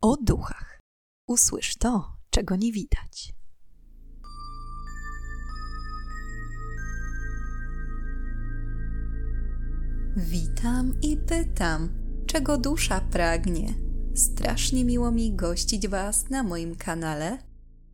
o 0.00 0.16
duchach. 0.16 0.80
Usłysz 1.26 1.76
to, 1.76 2.16
czego 2.30 2.56
nie 2.56 2.72
widać. 2.72 3.34
Witam 10.16 11.00
i 11.02 11.16
pytam, 11.16 11.88
czego 12.26 12.58
dusza 12.58 13.00
pragnie. 13.00 13.74
Strasznie 14.14 14.84
miło 14.84 15.10
mi 15.10 15.34
gościć 15.34 15.88
Was 15.88 16.30
na 16.30 16.42
moim 16.42 16.76
kanale. 16.76 17.38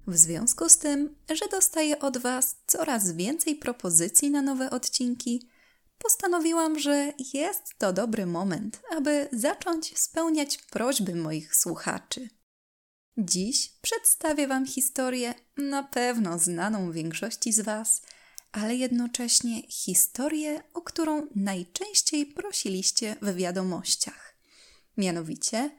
W 0.06 0.16
związku 0.16 0.68
z 0.68 0.78
tym, 0.78 1.14
że 1.34 1.48
dostaję 1.50 1.98
od 1.98 2.18
Was 2.18 2.56
coraz 2.66 3.12
więcej 3.12 3.56
propozycji 3.56 4.30
na 4.30 4.42
nowe 4.42 4.70
odcinki, 4.70 5.48
postanowiłam, 5.98 6.78
że 6.78 7.12
jest 7.34 7.78
to 7.78 7.92
dobry 7.92 8.26
moment, 8.26 8.80
aby 8.96 9.28
zacząć 9.32 9.98
spełniać 9.98 10.58
prośby 10.58 11.14
moich 11.14 11.56
słuchaczy. 11.56 12.28
Dziś 13.18 13.72
przedstawię 13.82 14.48
Wam 14.48 14.66
historię 14.66 15.34
na 15.56 15.82
pewno 15.82 16.38
znaną 16.38 16.92
większości 16.92 17.52
z 17.52 17.60
Was, 17.60 18.02
ale 18.52 18.74
jednocześnie 18.74 19.62
historię, 19.62 20.62
o 20.74 20.82
którą 20.82 21.26
najczęściej 21.34 22.26
prosiliście 22.26 23.16
w 23.22 23.34
wiadomościach. 23.34 24.34
Mianowicie 24.96 25.70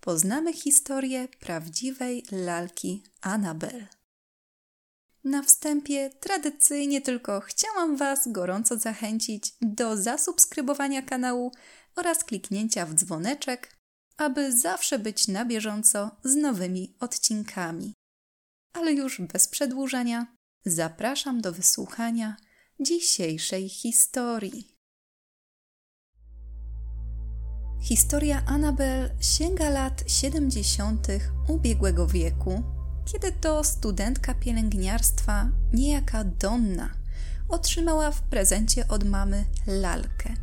poznamy 0.00 0.52
historię 0.52 1.28
prawdziwej 1.40 2.24
lalki 2.32 3.04
Annabel. 3.20 3.86
Na 5.24 5.42
wstępie 5.42 6.10
tradycyjnie 6.20 7.00
tylko 7.00 7.40
chciałam 7.40 7.96
Was 7.96 8.28
gorąco 8.32 8.78
zachęcić 8.78 9.52
do 9.60 9.96
zasubskrybowania 9.96 11.02
kanału 11.02 11.52
oraz 11.96 12.24
kliknięcia 12.24 12.86
w 12.86 12.94
dzwoneczek, 12.94 13.76
aby 14.16 14.52
zawsze 14.52 14.98
być 14.98 15.28
na 15.28 15.44
bieżąco 15.44 16.10
z 16.24 16.34
nowymi 16.34 16.96
odcinkami. 17.00 17.94
Ale 18.72 18.92
już 18.92 19.20
bez 19.20 19.48
przedłużania 19.48 20.26
zapraszam 20.64 21.40
do 21.40 21.52
wysłuchania 21.52 22.36
dzisiejszej 22.80 23.68
historii. 23.68 24.74
Historia 27.82 28.42
Annabel 28.46 29.10
sięga 29.20 29.70
lat 29.70 30.04
70. 30.06 31.06
ubiegłego 31.48 32.06
wieku 32.06 32.73
kiedy 33.04 33.32
to 33.32 33.64
studentka 33.64 34.34
pielęgniarstwa, 34.34 35.48
niejaka 35.72 36.24
Donna, 36.24 36.90
otrzymała 37.48 38.10
w 38.10 38.22
prezencie 38.22 38.88
od 38.88 39.04
mamy 39.04 39.44
lalkę. 39.66 40.34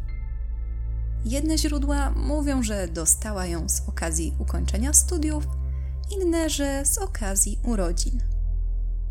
Jedne 1.25 1.57
źródła 1.57 2.11
mówią, 2.11 2.63
że 2.63 2.87
dostała 2.87 3.45
ją 3.45 3.69
z 3.69 3.89
okazji 3.89 4.33
ukończenia 4.39 4.93
studiów, 4.93 5.47
inne, 6.21 6.49
że 6.49 6.85
z 6.85 6.97
okazji 6.97 7.59
urodzin. 7.63 8.21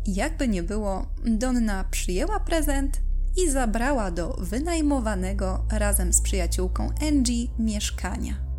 Jakby 0.05 0.47
nie 0.47 0.63
było, 0.63 1.05
Donna 1.25 1.83
przyjęła 1.91 2.39
prezent 2.39 3.01
i 3.37 3.51
zabrała 3.51 4.11
do 4.11 4.33
wynajmowanego 4.33 5.65
razem 5.71 6.13
z 6.13 6.21
przyjaciółką 6.21 6.89
Angie 7.01 7.47
mieszkania. 7.59 8.50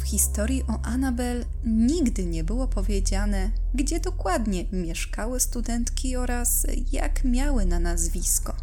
W 0.00 0.02
historii 0.02 0.62
o 0.62 0.80
Annabel 0.82 1.44
nigdy 1.64 2.26
nie 2.26 2.44
było 2.44 2.68
powiedziane, 2.68 3.50
gdzie 3.74 4.00
dokładnie 4.00 4.64
mieszkały 4.72 5.40
studentki 5.40 6.16
oraz 6.16 6.66
jak 6.92 7.24
miały 7.24 7.66
na 7.66 7.80
nazwisko. 7.80 8.56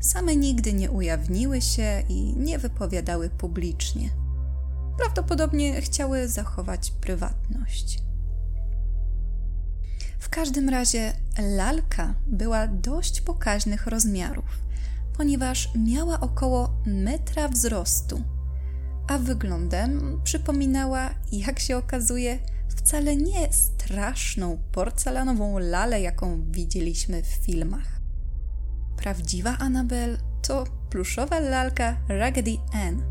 Same 0.00 0.36
nigdy 0.36 0.72
nie 0.72 0.90
ujawniły 0.90 1.60
się 1.60 2.02
i 2.08 2.36
nie 2.36 2.58
wypowiadały 2.58 3.30
publicznie. 3.30 4.10
Prawdopodobnie 4.96 5.80
chciały 5.80 6.28
zachować 6.28 6.90
prywatność. 6.90 7.98
W 10.18 10.28
każdym 10.28 10.68
razie 10.68 11.12
lalka 11.38 12.14
była 12.26 12.66
dość 12.66 13.20
pokaźnych 13.20 13.86
rozmiarów, 13.86 14.58
ponieważ 15.16 15.68
miała 15.74 16.20
około 16.20 16.76
metra 16.86 17.48
wzrostu 17.48 18.22
a 19.08 19.18
wyglądem 19.18 20.20
przypominała, 20.24 21.10
jak 21.32 21.58
się 21.58 21.76
okazuje, 21.76 22.38
wcale 22.68 23.16
nie 23.16 23.52
straszną 23.52 24.58
porcelanową 24.72 25.58
lalę, 25.58 26.00
jaką 26.00 26.42
widzieliśmy 26.50 27.22
w 27.22 27.26
filmach. 27.26 28.00
Prawdziwa 28.96 29.58
Annabel 29.58 30.18
to 30.42 30.64
pluszowa 30.90 31.40
lalka 31.40 31.96
Raggedy 32.08 32.56
Ann, 32.72 33.02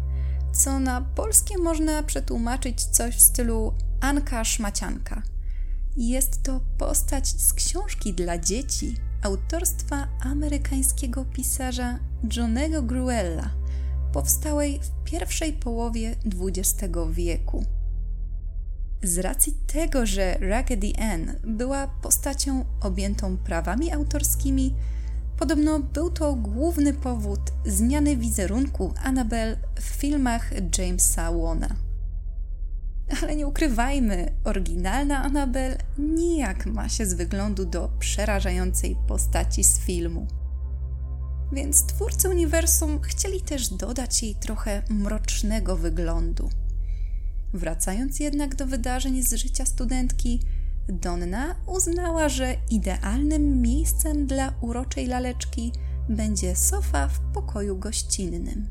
co 0.53 0.79
na 0.79 1.01
polskie 1.01 1.57
można 1.57 2.03
przetłumaczyć 2.03 2.83
coś 2.83 3.15
w 3.15 3.21
stylu 3.21 3.73
Anka 4.01 4.45
Szmacianka. 4.45 5.23
Jest 5.97 6.43
to 6.43 6.61
postać 6.77 7.27
z 7.27 7.53
książki 7.53 8.13
dla 8.13 8.37
dzieci 8.37 8.95
autorstwa 9.21 10.07
amerykańskiego 10.19 11.25
pisarza 11.25 11.99
Johnego 12.37 12.81
Gruella– 12.81 13.49
powstałej 14.13 14.79
w 14.79 15.09
pierwszej 15.09 15.53
połowie 15.53 16.15
XX 16.25 16.93
wieku. 17.11 17.65
Z 19.03 19.17
racji 19.17 19.53
tego, 19.67 20.05
że 20.05 20.37
Raggedy 20.39 20.93
Ann 20.99 21.33
była 21.43 21.87
postacią 21.87 22.65
objętą 22.81 23.37
prawami 23.37 23.91
autorskimi, 23.91 24.75
podobno 25.37 25.79
był 25.79 26.09
to 26.09 26.33
główny 26.33 26.93
powód 26.93 27.39
zmiany 27.65 28.17
wizerunku 28.17 28.93
Annabel 29.03 29.57
w 29.75 29.83
filmach 29.83 30.51
Jamesa 30.77 31.31
Wona. 31.31 31.75
Ale 33.23 33.35
nie 33.35 33.47
ukrywajmy, 33.47 34.31
oryginalna 34.43 35.23
Annabel 35.23 35.77
nijak 35.97 36.65
ma 36.65 36.89
się 36.89 37.05
z 37.05 37.13
wyglądu 37.13 37.65
do 37.65 37.89
przerażającej 37.99 38.95
postaci 39.07 39.63
z 39.63 39.79
filmu 39.79 40.27
więc 41.51 41.85
twórcy 41.85 42.29
uniwersum 42.29 43.01
chcieli 43.01 43.41
też 43.41 43.69
dodać 43.69 44.23
jej 44.23 44.35
trochę 44.35 44.83
mrocznego 44.89 45.77
wyglądu. 45.77 46.49
Wracając 47.53 48.19
jednak 48.19 48.55
do 48.55 48.65
wydarzeń 48.65 49.23
z 49.23 49.33
życia 49.33 49.65
studentki, 49.65 50.39
Donna 50.89 51.55
uznała, 51.67 52.29
że 52.29 52.55
idealnym 52.69 53.61
miejscem 53.61 54.27
dla 54.27 54.53
uroczej 54.61 55.07
laleczki 55.07 55.71
będzie 56.09 56.55
sofa 56.55 57.07
w 57.07 57.19
pokoju 57.19 57.77
gościnnym. 57.77 58.67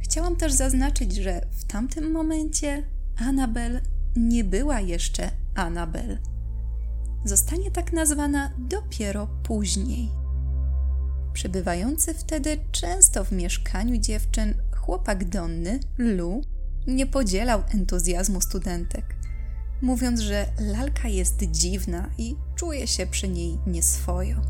Chciałam 0.00 0.36
też 0.36 0.52
zaznaczyć, 0.52 1.14
że 1.14 1.46
w 1.50 1.64
tamtym 1.64 2.10
momencie 2.10 2.82
Annabel 3.16 3.80
nie 4.16 4.44
była 4.44 4.80
jeszcze 4.80 5.30
Annabel. 5.54 6.18
Zostanie 7.24 7.70
tak 7.70 7.92
nazwana 7.92 8.50
dopiero 8.58 9.26
później. 9.42 10.19
Przebywający 11.32 12.14
wtedy 12.14 12.58
często 12.72 13.24
w 13.24 13.32
mieszkaniu 13.32 13.96
dziewczyn 13.96 14.54
chłopak 14.76 15.24
Donny, 15.24 15.80
Lu, 15.98 16.42
nie 16.86 17.06
podzielał 17.06 17.62
entuzjazmu 17.74 18.40
studentek, 18.40 19.16
mówiąc, 19.82 20.20
że 20.20 20.46
lalka 20.58 21.08
jest 21.08 21.42
dziwna 21.42 22.10
i 22.18 22.36
czuje 22.56 22.86
się 22.86 23.06
przy 23.06 23.28
niej 23.28 23.58
nieswojo. 23.66 24.40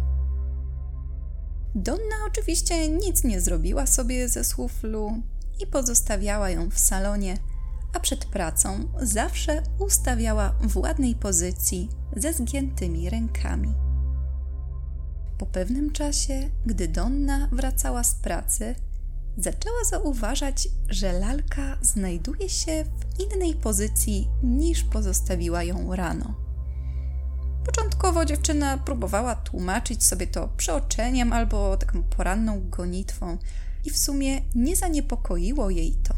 Donna 1.75 2.17
oczywiście 2.27 2.89
nic 2.89 3.25
nie 3.25 3.41
zrobiła 3.41 3.87
sobie 3.87 4.29
ze 4.29 4.45
słów 4.45 4.83
Lu 4.83 5.23
i 5.61 5.67
pozostawiała 5.67 6.51
ją 6.51 6.71
w 6.71 6.79
salonie, 6.79 7.39
a 7.93 8.01
przed 8.01 8.25
pracą 8.25 8.89
zawsze 9.03 9.63
ustawiała 9.79 10.55
w 10.61 10.77
ładnej 10.77 11.15
pozycji 11.15 11.89
ze 12.17 12.33
zgiętymi 12.33 13.11
rękami. 13.11 13.75
Po 15.41 15.47
pewnym 15.47 15.93
czasie, 15.93 16.51
gdy 16.67 16.89
Donna 16.89 17.49
wracała 17.53 18.05
z 18.05 18.15
pracy, 18.15 18.75
zaczęła 19.37 19.85
zauważać, 19.91 20.69
że 20.89 21.13
lalka 21.13 21.79
znajduje 21.83 22.49
się 22.49 22.85
w 22.85 23.21
innej 23.21 23.55
pozycji 23.55 24.29
niż 24.43 24.85
pozostawiła 24.85 25.65
ją 25.65 25.97
rano. 25.97 26.35
Początkowo 27.67 28.25
dziewczyna 28.25 28.79
próbowała 28.79 29.35
tłumaczyć 29.35 30.05
sobie 30.05 30.27
to 30.27 30.49
przeoczeniem 30.57 31.33
albo 31.33 31.77
taką 31.77 32.03
poranną 32.03 32.71
gonitwą, 32.71 33.39
i 33.85 33.91
w 33.91 33.99
sumie 33.99 34.41
nie 34.55 34.77
zaniepokoiło 34.77 35.71
jej 35.71 35.95
to. 35.95 36.15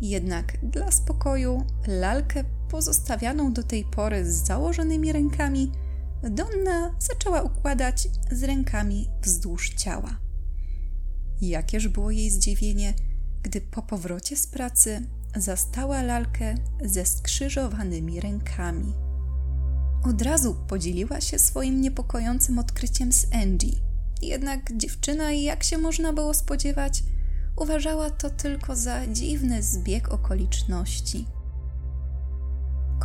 Jednak 0.00 0.58
dla 0.62 0.90
spokoju 0.92 1.64
lalkę 1.86 2.44
pozostawianą 2.70 3.52
do 3.52 3.62
tej 3.62 3.84
pory 3.84 4.32
z 4.32 4.46
założonymi 4.46 5.12
rękami 5.12 5.72
Donna 6.30 6.94
zaczęła 6.98 7.42
układać 7.42 8.08
z 8.30 8.42
rękami 8.42 9.08
wzdłuż 9.22 9.74
ciała. 9.74 10.16
Jakież 11.40 11.88
było 11.88 12.10
jej 12.10 12.30
zdziwienie, 12.30 12.94
gdy 13.42 13.60
po 13.60 13.82
powrocie 13.82 14.36
z 14.36 14.46
pracy 14.46 15.06
zastała 15.36 16.02
lalkę 16.02 16.54
ze 16.84 17.06
skrzyżowanymi 17.06 18.20
rękami. 18.20 18.92
Od 20.04 20.22
razu 20.22 20.54
podzieliła 20.68 21.20
się 21.20 21.38
swoim 21.38 21.80
niepokojącym 21.80 22.58
odkryciem 22.58 23.12
z 23.12 23.26
Angie. 23.34 23.72
Jednak 24.22 24.76
dziewczyna, 24.76 25.32
jak 25.32 25.64
się 25.64 25.78
można 25.78 26.12
było 26.12 26.34
spodziewać, 26.34 27.02
uważała 27.56 28.10
to 28.10 28.30
tylko 28.30 28.76
za 28.76 29.06
dziwny 29.06 29.62
zbieg 29.62 30.08
okoliczności. 30.08 31.26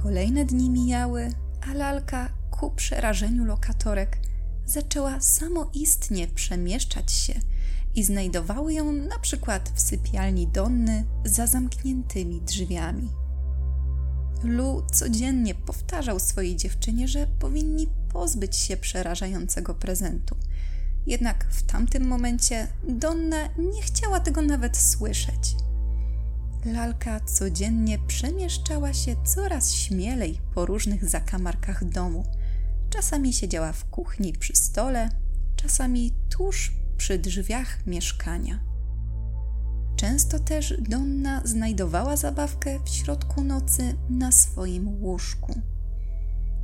Kolejne 0.03 0.45
dni 0.45 0.69
mijały, 0.69 1.29
a 1.69 1.73
lalka 1.73 2.38
ku 2.59 2.71
przerażeniu 2.71 3.45
lokatorek 3.45 4.17
zaczęła 4.65 5.21
samoistnie 5.21 6.27
przemieszczać 6.27 7.11
się 7.11 7.33
i 7.95 8.03
znajdowały 8.03 8.73
ją 8.73 8.91
na 8.91 9.19
przykład 9.19 9.71
w 9.75 9.81
sypialni 9.81 10.47
Donny 10.47 11.05
za 11.25 11.47
zamkniętymi 11.47 12.41
drzwiami. 12.41 13.09
Lu 14.43 14.83
codziennie 14.91 15.55
powtarzał 15.55 16.19
swojej 16.19 16.55
dziewczynie, 16.55 17.07
że 17.07 17.27
powinni 17.27 17.87
pozbyć 18.13 18.55
się 18.55 18.77
przerażającego 18.77 19.73
prezentu. 19.73 20.35
Jednak 21.07 21.45
w 21.49 21.63
tamtym 21.63 22.07
momencie 22.07 22.67
Donna 22.87 23.49
nie 23.57 23.81
chciała 23.81 24.19
tego 24.19 24.41
nawet 24.41 24.77
słyszeć. 24.77 25.55
Lalka 26.65 27.19
codziennie 27.19 27.99
przemieszczała 28.07 28.93
się 28.93 29.15
coraz 29.23 29.73
śmielej 29.73 30.39
po 30.55 30.65
różnych 30.65 31.09
zakamarkach 31.09 31.85
domu. 31.85 32.38
Czasami 32.89 33.33
siedziała 33.33 33.71
w 33.71 33.85
kuchni 33.85 34.33
przy 34.33 34.55
stole, 34.55 35.09
czasami 35.55 36.13
tuż 36.29 36.71
przy 36.97 37.19
drzwiach 37.19 37.85
mieszkania. 37.85 38.59
Często 39.95 40.39
też 40.39 40.73
Donna 40.81 41.41
znajdowała 41.45 42.15
zabawkę 42.15 42.79
w 42.85 42.89
środku 42.89 43.43
nocy 43.43 43.95
na 44.09 44.31
swoim 44.31 44.87
łóżku. 44.87 45.61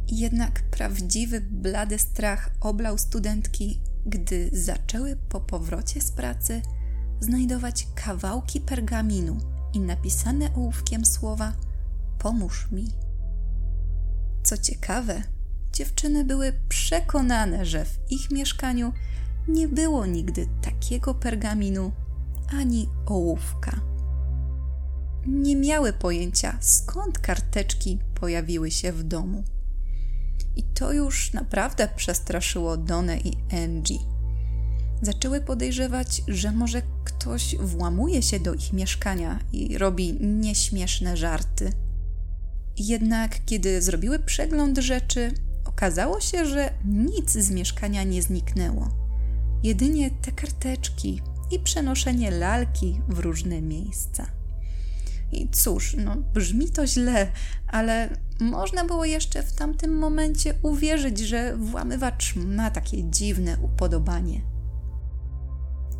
Jednak 0.08 0.64
prawdziwy 0.72 1.42
blady 1.42 2.00
strach 2.00 2.52
oblał 2.62 2.98
studentki, 2.98 3.82
gdy 4.06 4.50
zaczęły 4.54 5.16
po 5.16 5.42
powrocie 5.42 6.02
z 6.02 6.12
pracy 6.12 6.62
znajdować 7.20 7.88
kawałki 7.96 8.62
pergaminu 8.62 9.38
i 9.74 9.80
napisane 9.80 10.54
ołówkiem 10.56 11.06
słowa 11.06 11.54
Pomóż 12.20 12.72
mi. 12.72 12.92
Co 14.44 14.58
ciekawe, 14.58 15.24
dziewczyny 15.76 16.26
były 16.26 16.54
przekonane, 16.70 17.66
że 17.66 17.86
w 17.86 18.00
ich 18.10 18.32
mieszkaniu 18.32 18.94
nie 19.48 19.68
było 19.68 20.06
nigdy 20.06 20.48
takiego 20.62 21.14
pergaminu 21.14 21.92
ani 22.60 22.90
ołówka. 23.06 23.82
Nie 25.28 25.56
miały 25.56 25.94
pojęcia, 25.94 26.58
skąd 26.62 27.20
karteczki 27.20 28.00
pojawiły 28.16 28.72
się 28.72 28.92
w 28.92 29.04
domu. 29.04 29.44
I 30.56 30.64
to 30.64 30.94
już 30.94 31.34
naprawdę 31.34 31.88
przestraszyło 31.96 32.78
Donę 32.78 33.18
i 33.18 33.38
Angie. 33.64 34.00
Zaczęły 35.02 35.42
podejrzewać, 35.42 36.22
że 36.28 36.52
może 36.52 36.82
ktoś 37.04 37.56
włamuje 37.56 38.22
się 38.22 38.40
do 38.40 38.54
ich 38.54 38.74
mieszkania 38.74 39.40
i 39.54 39.78
robi 39.78 40.18
nieśmieszne 40.22 41.18
żarty. 41.18 41.72
Jednak 42.78 43.46
kiedy 43.46 43.82
zrobiły 43.82 44.20
przegląd 44.20 44.78
rzeczy, 44.78 45.32
okazało 45.76 46.22
się, 46.22 46.46
że 46.46 46.74
nic 46.86 47.32
z 47.32 47.52
mieszkania 47.52 48.04
nie 48.04 48.22
zniknęło. 48.22 48.90
Jedynie 49.64 50.12
te 50.12 50.32
karteczki 50.32 51.22
i 51.52 51.60
przenoszenie 51.60 52.32
lalki 52.32 53.02
w 53.08 53.20
różne 53.20 53.62
miejsca. 53.62 54.26
I 55.32 55.50
cóż, 55.50 55.96
no 55.98 56.16
brzmi 56.16 56.70
to 56.70 56.88
źle, 56.88 57.32
ale 57.68 58.18
można 58.40 58.86
było 58.86 59.06
jeszcze 59.06 59.44
w 59.44 59.54
tamtym 59.54 59.98
momencie 59.98 60.56
uwierzyć, 60.62 61.20
że 61.20 61.58
włamywacz 61.58 62.36
ma 62.36 62.72
takie 62.72 63.10
dziwne 63.10 63.58
upodobanie. 63.62 64.42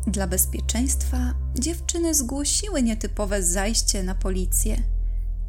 Dla 0.06 0.26
bezpieczeństwa 0.26 1.34
dziewczyny 1.58 2.14
zgłosiły 2.14 2.82
nietypowe 2.82 3.42
zajście 3.42 4.02
na 4.02 4.14
policję, 4.14 4.82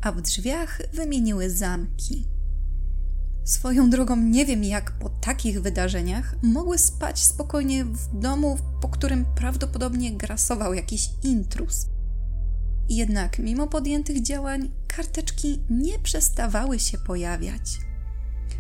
a 0.01 0.12
w 0.12 0.21
drzwiach 0.21 0.81
wymieniły 0.94 1.50
zamki. 1.50 2.37
Swoją 3.47 3.89
drogą 3.89 4.15
nie 4.15 4.45
wiem, 4.45 4.63
jak 4.63 4.91
po 4.91 5.09
takich 5.09 5.61
wydarzeniach 5.61 6.35
mogły 6.44 6.77
spać 6.77 7.23
spokojnie 7.23 7.85
w 7.85 8.19
domu, 8.19 8.57
po 8.81 8.88
którym 8.88 9.25
prawdopodobnie 9.35 10.11
grasował 10.11 10.73
jakiś 10.73 11.09
intrus. 11.23 11.85
Jednak 12.89 13.39
mimo 13.39 13.67
podjętych 13.67 14.21
działań, 14.21 14.71
karteczki 14.88 15.63
nie 15.69 15.99
przestawały 15.99 16.79
się 16.79 16.97
pojawiać. 16.97 17.79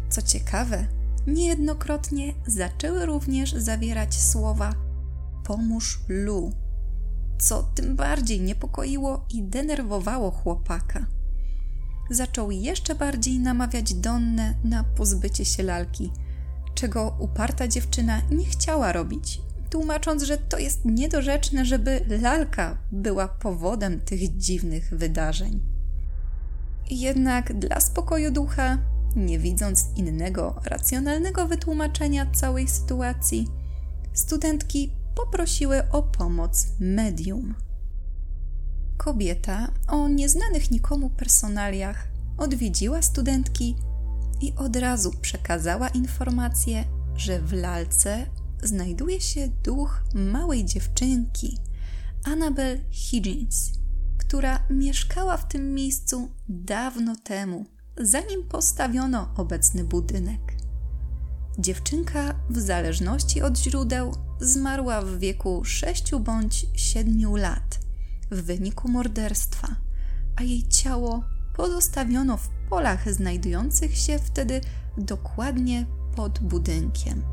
Co 0.09 0.21
ciekawe, 0.21 0.87
niejednokrotnie 1.27 2.33
zaczęły 2.45 3.05
również 3.05 3.53
zawierać 3.53 4.21
słowa 4.21 4.73
pomóż 5.43 5.99
Lu, 6.09 6.51
co 7.39 7.63
tym 7.63 7.95
bardziej 7.95 8.41
niepokoiło 8.41 9.25
i 9.33 9.43
denerwowało 9.43 10.31
chłopaka. 10.31 11.16
Zaczął 12.09 12.51
jeszcze 12.51 12.95
bardziej 12.95 13.39
namawiać 13.39 13.93
Donnę 13.93 14.53
na 14.63 14.83
pozbycie 14.83 15.45
się 15.45 15.63
lalki, 15.63 16.11
czego 16.75 17.17
uparta 17.19 17.67
dziewczyna 17.67 18.21
nie 18.31 18.45
chciała 18.45 18.91
robić, 18.91 19.41
tłumacząc, 19.69 20.23
że 20.23 20.37
to 20.37 20.57
jest 20.57 20.85
niedorzeczne, 20.85 21.65
żeby 21.65 22.05
lalka 22.21 22.77
była 22.91 23.27
powodem 23.27 23.99
tych 24.01 24.37
dziwnych 24.37 24.89
wydarzeń. 24.91 25.59
Jednak 26.89 27.59
dla 27.59 27.79
spokoju 27.79 28.31
ducha, 28.31 28.77
nie 29.15 29.39
widząc 29.39 29.85
innego 29.95 30.61
racjonalnego 30.65 31.47
wytłumaczenia 31.47 32.31
całej 32.31 32.67
sytuacji, 32.67 33.47
studentki 34.13 34.91
poprosiły 35.15 35.89
o 35.91 36.03
pomoc 36.03 36.67
medium. 36.79 37.66
Kobieta 38.97 39.71
o 39.87 40.07
nieznanych 40.07 40.71
nikomu 40.71 41.09
personaliach 41.09 42.07
odwiedziła 42.37 43.01
studentki 43.01 43.75
i 44.41 44.53
od 44.55 44.75
razu 44.75 45.11
przekazała 45.21 45.87
informację, 45.87 46.85
że 47.15 47.41
w 47.41 47.53
lalce 47.53 48.25
znajduje 48.63 49.21
się 49.21 49.47
duch 49.63 50.03
małej 50.13 50.65
dziewczynki, 50.65 51.57
Annabel 52.23 52.79
Higgins, 52.91 53.71
która 54.17 54.59
mieszkała 54.69 55.37
w 55.37 55.47
tym 55.47 55.73
miejscu 55.73 56.29
dawno 56.49 57.15
temu, 57.15 57.65
zanim 57.97 58.43
postawiono 58.43 59.33
obecny 59.35 59.83
budynek. 59.83 60.57
Dziewczynka, 61.59 62.35
w 62.49 62.59
zależności 62.59 63.41
od 63.41 63.57
źródeł, 63.57 64.13
zmarła 64.39 65.01
w 65.01 65.17
wieku 65.19 65.65
6 65.65 66.15
bądź 66.15 66.65
7 66.75 67.35
lat 67.35 67.66
w 68.31 68.41
wyniku 68.41 68.89
morderstwa, 68.89 69.67
a 70.35 70.43
jej 70.43 70.67
ciało 70.67 71.23
pozostawiono 71.55 72.37
w 72.37 72.49
polach 72.69 73.13
znajdujących 73.13 73.97
się 73.97 74.19
wtedy 74.19 74.61
dokładnie 74.97 75.85
pod 76.15 76.39
budynkiem. 76.39 77.23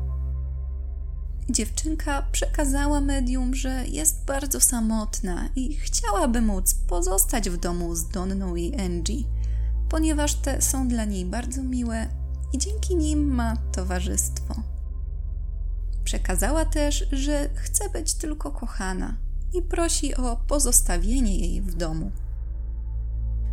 Dziewczynka 1.49 2.21
przekazała 2.31 3.01
medium, 3.01 3.55
że 3.55 3.87
jest 3.87 4.25
bardzo 4.25 4.61
samotna 4.61 5.49
i 5.55 5.75
chciałaby 5.75 6.41
móc 6.41 6.73
pozostać 6.73 7.49
w 7.49 7.57
domu 7.57 7.95
z 7.95 8.09
Donną 8.09 8.55
i 8.55 8.75
Angie, 8.75 9.23
ponieważ 9.89 10.35
te 10.35 10.61
są 10.61 10.87
dla 10.87 11.05
niej 11.05 11.25
bardzo 11.25 11.63
miłe 11.63 12.07
i 12.53 12.57
dzięki 12.57 12.95
nim 12.95 13.27
ma 13.35 13.57
towarzystwo. 13.57 14.55
Przekazała 16.03 16.65
też, 16.65 17.07
że 17.11 17.49
chce 17.55 17.89
być 17.89 18.13
tylko 18.13 18.51
kochana 18.51 19.24
i 19.57 19.61
prosi 19.61 20.15
o 20.15 20.37
pozostawienie 20.47 21.39
jej 21.39 21.61
w 21.61 21.75
domu. 21.75 22.11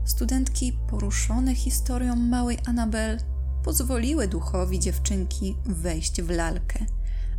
Studentki 0.04 0.72
poruszone 0.90 1.54
historią 1.54 2.16
małej 2.16 2.58
Anabel 2.66 3.18
pozwoliły 3.64 4.28
duchowi 4.28 4.80
dziewczynki 4.80 5.56
wejść 5.64 6.22
w 6.22 6.30
lalkę, 6.30 6.86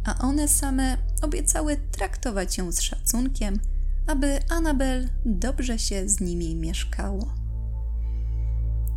a 0.05 0.17
one 0.17 0.47
same 0.47 0.97
obiecały 1.21 1.77
traktować 1.91 2.57
ją 2.57 2.71
z 2.71 2.81
szacunkiem, 2.81 3.59
aby 4.07 4.39
Anabel 4.49 5.09
dobrze 5.25 5.79
się 5.79 6.09
z 6.09 6.19
nimi 6.19 6.55
mieszkało. 6.55 7.33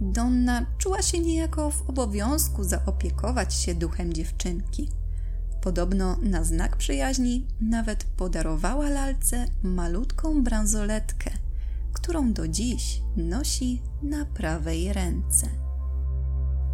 Donna 0.01 0.67
czuła 0.79 1.03
się 1.03 1.19
niejako 1.19 1.71
w 1.71 1.91
obowiązku 1.91 2.65
zaopiekować 2.65 3.55
się 3.55 3.75
duchem 3.75 4.13
dziewczynki. 4.13 4.89
Podobno 5.67 6.17
na 6.23 6.45
znak 6.45 6.77
przyjaźni 6.77 7.47
nawet 7.61 8.05
podarowała 8.05 8.89
lalce 8.89 9.47
malutką 9.63 10.43
bransoletkę, 10.43 11.31
którą 11.93 12.33
do 12.33 12.49
dziś 12.49 13.03
nosi 13.17 13.83
na 14.03 14.25
prawej 14.25 14.93
ręce. 14.93 15.49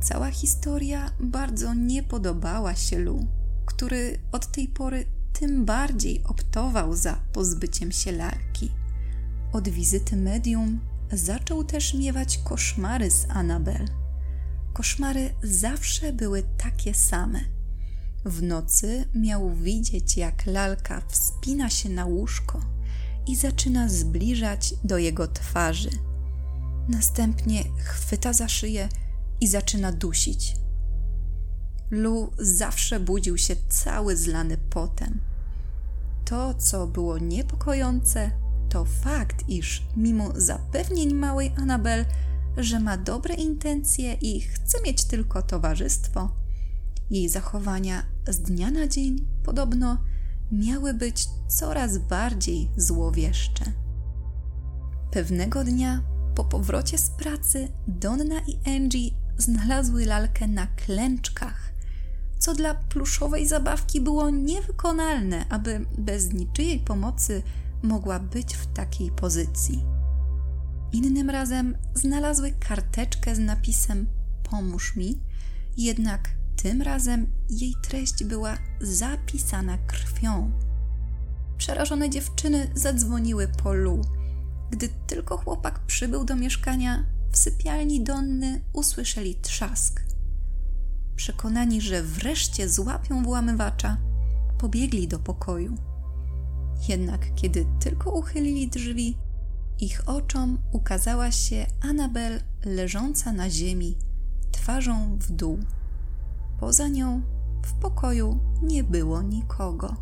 Cała 0.02 0.30
historia 0.30 1.10
bardzo 1.20 1.74
nie 1.74 2.02
podobała 2.02 2.74
się 2.74 2.98
Lu, 2.98 3.26
który 3.66 4.18
od 4.32 4.46
tej 4.46 4.68
pory 4.68 5.04
tym 5.32 5.64
bardziej 5.64 6.24
optował 6.24 6.96
za 6.96 7.20
pozbyciem 7.32 7.92
się 7.92 8.12
lalki. 8.12 8.70
Od 9.52 9.68
wizyty 9.68 10.16
medium 10.16 10.80
zaczął 11.12 11.64
też 11.64 11.94
miewać 11.94 12.38
koszmary 12.38 13.10
z 13.10 13.26
Anabel. 13.30 13.88
Koszmary 14.72 15.30
zawsze 15.42 16.12
były 16.12 16.42
takie 16.58 16.94
same. 16.94 17.51
W 18.24 18.42
nocy 18.42 19.04
miał 19.14 19.54
widzieć, 19.54 20.16
jak 20.16 20.46
lalka 20.46 21.02
wspina 21.08 21.70
się 21.70 21.88
na 21.88 22.06
łóżko 22.06 22.60
i 23.26 23.36
zaczyna 23.36 23.88
zbliżać 23.88 24.74
do 24.84 24.98
jego 24.98 25.28
twarzy. 25.28 25.90
Następnie 26.88 27.64
chwyta 27.78 28.32
za 28.32 28.48
szyję 28.48 28.88
i 29.40 29.48
zaczyna 29.48 29.92
dusić. 29.92 30.56
Lu 31.90 32.30
zawsze 32.38 33.00
budził 33.00 33.38
się 33.38 33.56
cały 33.68 34.16
zlany 34.16 34.56
potem. 34.70 35.20
To, 36.24 36.54
co 36.54 36.86
było 36.86 37.18
niepokojące, 37.18 38.30
to 38.68 38.84
fakt, 38.84 39.48
iż 39.48 39.82
mimo 39.96 40.32
zapewnień 40.36 41.14
małej 41.14 41.52
Anabel, 41.56 42.04
że 42.56 42.80
ma 42.80 42.96
dobre 42.96 43.34
intencje 43.34 44.14
i 44.14 44.40
chce 44.40 44.82
mieć 44.82 45.04
tylko 45.04 45.42
towarzystwo, 45.42 46.36
jej 47.10 47.28
zachowania 47.28 48.11
z 48.28 48.38
dnia 48.38 48.70
na 48.70 48.88
dzień 48.88 49.26
podobno 49.44 49.98
miały 50.52 50.94
być 50.94 51.28
coraz 51.48 51.98
bardziej 51.98 52.70
złowieszcze. 52.76 53.64
Pewnego 55.10 55.64
dnia 55.64 56.02
po 56.34 56.44
powrocie 56.44 56.98
z 56.98 57.10
pracy 57.10 57.68
Donna 57.86 58.40
i 58.46 58.76
Angie 58.76 59.10
znalazły 59.38 60.06
lalkę 60.06 60.48
na 60.48 60.66
klęczkach, 60.66 61.72
co 62.38 62.54
dla 62.54 62.74
pluszowej 62.74 63.48
zabawki 63.48 64.00
było 64.00 64.30
niewykonalne, 64.30 65.44
aby 65.48 65.86
bez 65.98 66.32
niczyjej 66.32 66.78
pomocy 66.80 67.42
mogła 67.82 68.18
być 68.18 68.54
w 68.54 68.66
takiej 68.66 69.10
pozycji. 69.10 69.84
Innym 70.92 71.30
razem 71.30 71.76
znalazły 71.94 72.52
karteczkę 72.52 73.36
z 73.36 73.38
napisem 73.38 74.06
Pomóż 74.50 74.96
mi, 74.96 75.20
jednak 75.76 76.28
tym 76.62 76.82
razem 76.82 77.26
jej 77.50 77.74
treść 77.82 78.24
była 78.24 78.58
zapisana 78.80 79.78
krwią. 79.78 80.50
Przerażone 81.58 82.10
dziewczyny 82.10 82.70
zadzwoniły 82.74 83.48
po 83.48 83.72
Lu. 83.72 84.00
Gdy 84.70 84.88
tylko 85.06 85.36
chłopak 85.36 85.78
przybył 85.86 86.24
do 86.24 86.36
mieszkania, 86.36 87.06
w 87.32 87.36
sypialni 87.36 88.04
Donny 88.04 88.64
usłyszeli 88.72 89.34
trzask. 89.34 90.02
Przekonani, 91.16 91.80
że 91.80 92.02
wreszcie 92.02 92.68
złapią 92.68 93.22
włamywacza, 93.24 93.96
pobiegli 94.58 95.08
do 95.08 95.18
pokoju. 95.18 95.76
Jednak 96.88 97.34
kiedy 97.34 97.66
tylko 97.80 98.10
uchylili 98.10 98.68
drzwi, 98.68 99.18
ich 99.80 100.08
oczom 100.08 100.58
ukazała 100.72 101.32
się 101.32 101.66
Anabel 101.80 102.40
leżąca 102.64 103.32
na 103.32 103.50
ziemi, 103.50 103.96
twarzą 104.52 105.18
w 105.18 105.32
dół. 105.32 105.58
Poza 106.62 106.88
nią 106.88 107.22
w 107.62 107.72
pokoju 107.72 108.40
nie 108.62 108.84
było 108.84 109.22
nikogo. 109.22 109.96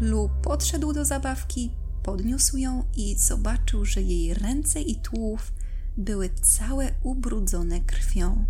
Lu 0.00 0.30
podszedł 0.42 0.92
do 0.92 1.04
zabawki, 1.04 1.70
podniósł 2.02 2.56
ją 2.56 2.84
i 2.96 3.14
zobaczył, 3.18 3.84
że 3.84 4.02
jej 4.02 4.34
ręce 4.34 4.80
i 4.80 4.96
tułów 4.96 5.52
były 5.96 6.30
całe 6.30 6.90
ubrudzone 7.02 7.80
krwią. 7.80 8.44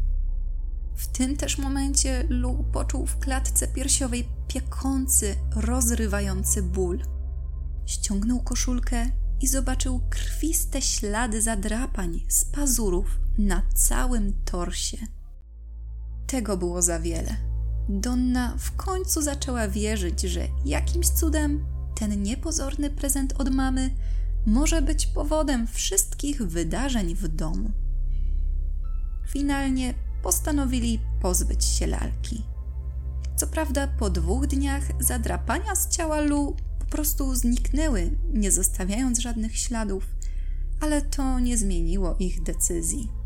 W 0.95 1.07
tym 1.07 1.37
też 1.37 1.59
momencie 1.59 2.27
Lu 2.29 2.65
poczuł 2.73 3.07
w 3.07 3.19
klatce 3.19 3.69
piersiowej 3.69 4.29
piekący, 4.49 5.37
rozrywający 5.57 6.63
ból. 6.63 7.03
Ściągnął 7.87 8.41
koszulkę 8.41 9.11
i 9.41 9.47
zobaczył 9.47 10.01
krwiste 10.11 10.83
ślady 10.83 11.43
zadrapań 11.43 12.21
z 12.29 12.45
pazurów 12.45 13.21
na 13.39 13.63
całym 13.75 14.33
torsie. 14.45 15.18
Tego 16.29 16.57
było 16.57 16.83
za 16.83 17.01
wiele. 17.01 17.37
Donna 17.89 18.55
w 18.59 18.77
końcu 18.77 19.23
zaczęła 19.23 19.69
wierzyć, 19.69 20.21
że 20.21 20.49
jakimś 20.65 21.09
cudem 21.09 21.65
ten 21.95 22.23
niepozorny 22.23 22.91
prezent 22.91 23.41
od 23.41 23.51
mamy 23.51 23.91
może 24.47 24.83
być 24.83 25.07
powodem 25.07 25.67
wszystkich 25.67 26.43
wydarzeń 26.43 27.15
w 27.15 27.29
domu. 27.29 27.71
Finalnie 29.29 29.95
postanowili 30.23 31.01
pozbyć 31.23 31.65
się 31.65 31.87
lalki. 31.87 32.43
Co 33.37 33.47
prawda, 33.47 33.87
po 33.87 34.11
dwóch 34.11 34.47
dniach 34.47 34.83
zadrapania 35.01 35.77
z 35.77 35.89
ciała 35.89 36.21
Lu 36.21 36.57
po 36.79 36.85
prostu 36.85 37.35
zniknęły, 37.35 38.11
nie 38.33 38.53
zostawiając 38.53 39.19
żadnych 39.19 39.59
śladów, 39.59 40.07
ale 40.81 41.03
to 41.03 41.41
nie 41.41 41.59
zmieniło 41.59 42.17
ich 42.19 42.43
decyzji. 42.43 43.18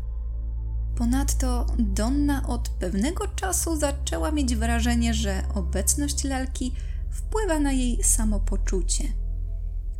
Ponadto 0.95 1.65
Donna 1.79 2.47
od 2.47 2.69
pewnego 2.69 3.27
czasu 3.27 3.75
zaczęła 3.75 4.31
mieć 4.31 4.55
wrażenie, 4.55 5.13
że 5.13 5.43
obecność 5.53 6.23
lalki 6.23 6.73
wpływa 7.11 7.59
na 7.59 7.71
jej 7.71 8.03
samopoczucie. 8.03 9.03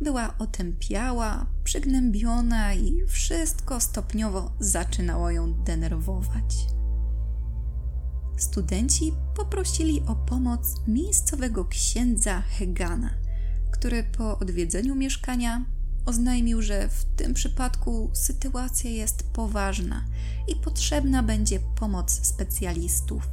Była 0.00 0.34
otępiała, 0.38 1.46
przygnębiona 1.64 2.74
i 2.74 3.06
wszystko 3.06 3.80
stopniowo 3.80 4.52
zaczynało 4.60 5.30
ją 5.30 5.54
denerwować. 5.54 6.66
Studenci 8.36 9.12
poprosili 9.36 10.02
o 10.06 10.14
pomoc 10.14 10.74
miejscowego 10.88 11.64
księdza 11.64 12.40
Hegana, 12.40 13.10
który 13.70 14.04
po 14.04 14.38
odwiedzeniu 14.38 14.94
mieszkania 14.94 15.64
oznajmił, 16.06 16.62
że 16.62 16.88
w 16.88 17.04
tym 17.04 17.34
przypadku 17.34 18.10
sytuacja 18.12 18.90
jest 18.90 19.22
poważna 19.22 20.04
i 20.48 20.56
potrzebna 20.56 21.22
będzie 21.22 21.60
pomoc 21.60 22.26
specjalistów. 22.26 23.28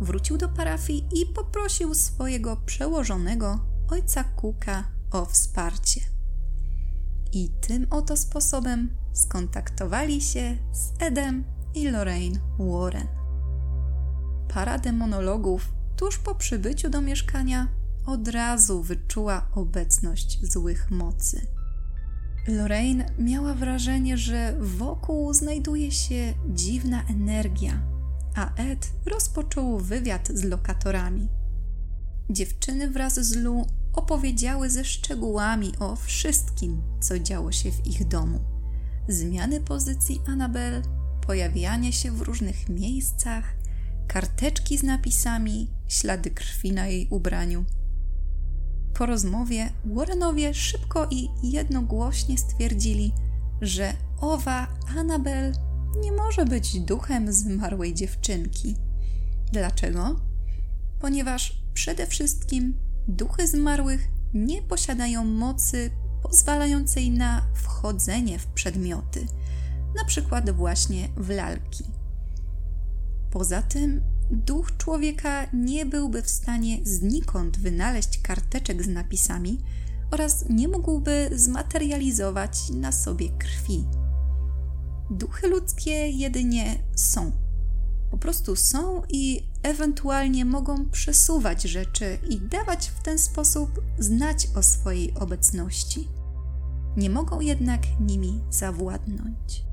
Wrócił 0.00 0.38
do 0.38 0.48
parafii 0.48 1.08
i 1.22 1.26
poprosił 1.26 1.94
swojego 1.94 2.56
przełożonego, 2.56 3.58
ojca 3.88 4.24
Kuka, 4.24 4.84
o 5.10 5.26
wsparcie. 5.26 6.00
I 7.32 7.48
tym 7.60 7.86
oto 7.90 8.16
sposobem 8.16 8.90
skontaktowali 9.12 10.20
się 10.20 10.56
z 10.72 11.02
Edem 11.02 11.44
i 11.74 11.88
Lorraine 11.88 12.40
Warren. 12.58 13.06
Para 14.48 14.78
demonologów 14.78 15.72
tuż 15.96 16.18
po 16.18 16.34
przybyciu 16.34 16.90
do 16.90 17.00
mieszkania 17.00 17.68
od 18.06 18.28
razu 18.28 18.82
wyczuła 18.82 19.46
obecność 19.54 20.52
złych 20.52 20.90
mocy. 20.90 21.59
Lorraine 22.48 23.04
miała 23.18 23.54
wrażenie, 23.54 24.18
że 24.18 24.56
wokół 24.60 25.34
znajduje 25.34 25.92
się 25.92 26.34
dziwna 26.48 27.02
energia, 27.10 27.82
a 28.34 28.54
Ed 28.54 28.92
rozpoczął 29.06 29.78
wywiad 29.78 30.28
z 30.34 30.44
lokatorami. 30.44 31.28
Dziewczyny 32.30 32.90
wraz 32.90 33.20
z 33.20 33.36
Lu 33.36 33.66
opowiedziały 33.92 34.70
ze 34.70 34.84
szczegółami 34.84 35.72
o 35.78 35.96
wszystkim, 35.96 36.82
co 37.00 37.18
działo 37.18 37.52
się 37.52 37.72
w 37.72 37.86
ich 37.86 38.08
domu. 38.08 38.40
Zmiany 39.08 39.60
pozycji 39.60 40.20
Anabel, 40.26 40.82
pojawianie 41.26 41.92
się 41.92 42.12
w 42.12 42.22
różnych 42.22 42.68
miejscach, 42.68 43.44
karteczki 44.08 44.78
z 44.78 44.82
napisami, 44.82 45.70
ślady 45.88 46.30
krwi 46.30 46.72
na 46.72 46.86
jej 46.86 47.08
ubraniu– 47.10 47.64
po 48.94 49.06
rozmowie 49.06 49.72
Warrenowie 49.84 50.54
szybko 50.54 51.06
i 51.10 51.28
jednogłośnie 51.42 52.38
stwierdzili, 52.38 53.12
że 53.60 53.92
owa 54.20 54.66
Annabel 54.98 55.52
nie 56.02 56.12
może 56.12 56.44
być 56.44 56.80
duchem 56.80 57.32
zmarłej 57.32 57.94
dziewczynki. 57.94 58.76
Dlaczego? 59.52 60.20
Ponieważ 61.00 61.62
przede 61.74 62.06
wszystkim 62.06 62.74
duchy 63.08 63.46
zmarłych 63.46 64.08
nie 64.34 64.62
posiadają 64.62 65.24
mocy 65.24 65.90
pozwalającej 66.22 67.10
na 67.10 67.42
wchodzenie 67.54 68.38
w 68.38 68.46
przedmioty, 68.46 69.26
na 69.96 70.04
przykład 70.04 70.50
właśnie 70.50 71.08
w 71.16 71.30
lalki. 71.30 71.84
Poza 73.30 73.62
tym 73.62 74.00
duch 74.30 74.76
człowieka 74.76 75.46
nie 75.52 75.86
byłby 75.86 76.22
w 76.22 76.30
stanie 76.30 76.78
znikąd 76.82 77.58
wynaleźć 77.58 78.20
karteczek 78.20 78.82
z 78.82 78.88
napisami 78.88 79.58
oraz 80.10 80.48
nie 80.48 80.68
mógłby 80.68 81.30
zmaterializować 81.32 82.70
na 82.70 82.92
sobie 82.92 83.28
krwi. 83.28 83.84
Duchy 85.10 85.48
ludzkie 85.48 86.08
jedynie 86.08 86.82
są. 86.96 87.32
Po 88.10 88.18
prostu 88.18 88.56
są 88.56 89.02
i 89.08 89.42
ewentualnie 89.62 90.44
mogą 90.44 90.90
przesuwać 90.90 91.62
rzeczy 91.62 92.18
i 92.28 92.40
dawać 92.40 92.88
w 92.88 93.02
ten 93.02 93.18
sposób 93.18 93.80
znać 93.98 94.48
o 94.56 94.62
swojej 94.62 95.14
obecności. 95.14 96.08
Nie 96.96 97.10
mogą 97.10 97.40
jednak 97.40 97.80
nimi 98.00 98.40
zawładnąć. 98.50 99.69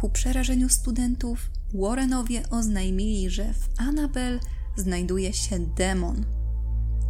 Ku 0.00 0.08
przerażeniu 0.08 0.68
studentów, 0.68 1.50
Warrenowie 1.74 2.50
oznajmili, 2.50 3.30
że 3.30 3.54
w 3.54 3.68
Annabel 3.76 4.40
znajduje 4.76 5.32
się 5.32 5.58
demon. 5.58 6.24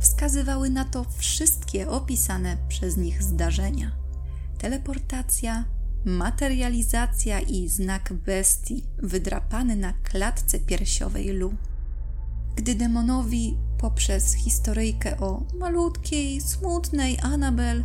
Wskazywały 0.00 0.70
na 0.70 0.84
to 0.84 1.04
wszystkie 1.18 1.88
opisane 1.88 2.56
przez 2.68 2.96
nich 2.96 3.22
zdarzenia: 3.22 3.92
teleportacja, 4.58 5.64
materializacja 6.04 7.40
i 7.40 7.68
znak 7.68 8.12
bestii 8.12 8.84
wydrapany 8.98 9.76
na 9.76 9.92
klatce 9.92 10.58
piersiowej 10.58 11.28
Lu. 11.28 11.54
Gdy 12.56 12.74
demonowi 12.74 13.56
poprzez 13.78 14.34
historyjkę 14.34 15.20
o 15.20 15.46
malutkiej, 15.54 16.40
smutnej 16.40 17.18
Annabel 17.22 17.84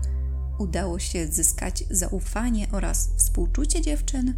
udało 0.60 1.00
się 1.00 1.28
zyskać 1.28 1.84
zaufanie 1.90 2.68
oraz 2.72 3.10
współczucie 3.18 3.82
dziewczyn, 3.82 4.34